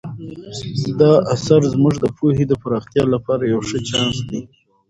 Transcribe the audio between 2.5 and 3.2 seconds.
پراختیا